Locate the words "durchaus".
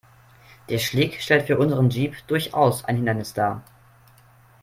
2.25-2.83